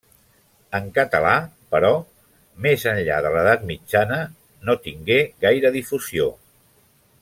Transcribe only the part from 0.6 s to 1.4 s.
En català,